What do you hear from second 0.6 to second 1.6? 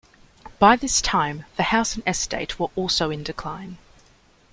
this time